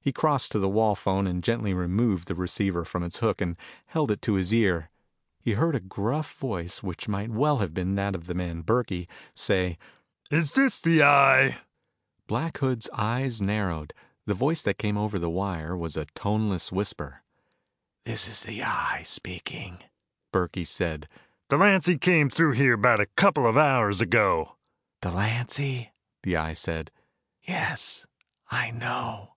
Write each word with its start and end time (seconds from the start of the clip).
He 0.00 0.12
crossed 0.12 0.52
to 0.52 0.58
the 0.58 0.70
wall 0.70 0.94
phone 0.94 1.26
and 1.26 1.44
gently 1.44 1.74
removed 1.74 2.28
the 2.28 2.34
receiver 2.34 2.86
from 2.86 3.02
its 3.02 3.18
hook 3.18 3.42
and 3.42 3.58
held 3.84 4.10
it 4.10 4.22
to 4.22 4.36
his 4.36 4.54
ear. 4.54 4.88
He 5.38 5.52
heard 5.52 5.74
a 5.76 5.80
gruff 5.80 6.32
voice 6.38 6.82
which 6.82 7.08
might 7.08 7.28
well 7.28 7.58
have 7.58 7.74
been 7.74 7.94
that 7.96 8.14
of 8.14 8.26
the 8.26 8.32
man 8.32 8.62
Burkey, 8.62 9.06
say: 9.34 9.76
"Is 10.30 10.54
this 10.54 10.80
the 10.80 11.02
Eye?" 11.02 11.58
Black 12.26 12.56
Hood's 12.56 12.88
eyes 12.94 13.42
narrowed. 13.42 13.92
The 14.24 14.32
voice 14.32 14.62
that 14.62 14.78
came 14.78 14.94
back 14.94 15.02
over 15.02 15.18
the 15.18 15.28
wire 15.28 15.76
was 15.76 15.94
a 15.94 16.06
toneless 16.14 16.72
whisper. 16.72 17.20
"This 18.06 18.26
is 18.28 18.44
the 18.44 18.62
Eye 18.62 19.02
speaking." 19.04 19.76
Burkey 20.32 20.64
said, 20.64 21.06
"Delancy 21.50 21.98
came 21.98 22.30
through 22.30 22.52
here 22.52 22.72
about 22.72 22.98
a 23.00 23.04
couple 23.14 23.46
of 23.46 23.58
hours 23.58 24.00
ago." 24.00 24.56
"Delancy?" 25.02 25.92
the 26.22 26.34
Eye 26.38 26.54
said. 26.54 26.90
"Yes, 27.46 28.06
I 28.50 28.70
know." 28.70 29.32